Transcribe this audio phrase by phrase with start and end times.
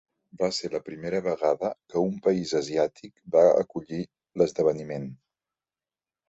[0.41, 4.01] Va ser la primera vegada que un país asiàtic va acollir
[4.43, 5.07] l'esdeveniment.